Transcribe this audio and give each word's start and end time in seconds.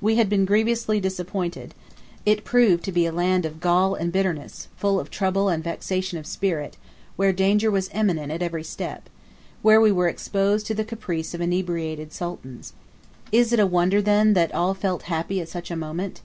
We 0.00 0.14
had 0.14 0.28
been 0.28 0.44
grievously 0.44 1.00
disappointed; 1.00 1.74
it 2.24 2.44
proved 2.44 2.84
to 2.84 2.92
be 2.92 3.06
a 3.06 3.12
land 3.12 3.44
of 3.44 3.58
gall 3.58 3.96
and 3.96 4.12
bitterness, 4.12 4.68
full 4.76 5.00
of 5.00 5.10
trouble 5.10 5.48
and 5.48 5.64
vexation 5.64 6.16
of 6.16 6.28
spirit, 6.28 6.76
where 7.16 7.32
danger 7.32 7.72
was 7.72 7.90
imminent 7.92 8.30
at 8.30 8.40
every 8.40 8.62
step 8.62 9.08
where 9.62 9.80
we 9.80 9.90
were 9.90 10.06
exposed 10.06 10.68
to 10.68 10.74
the 10.74 10.84
caprice 10.84 11.34
of 11.34 11.40
inebriated 11.40 12.12
sultans. 12.12 12.72
Is 13.32 13.52
it 13.52 13.58
a 13.58 13.66
wonder, 13.66 14.00
then, 14.00 14.34
that 14.34 14.54
all 14.54 14.74
felt 14.74 15.02
happy 15.10 15.40
at 15.40 15.48
such 15.48 15.72
a 15.72 15.76
moment? 15.76 16.20